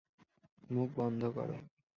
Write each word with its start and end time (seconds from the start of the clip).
মুখ 0.69 0.89
বন্ধ 0.95 1.21
করো। 1.35 1.57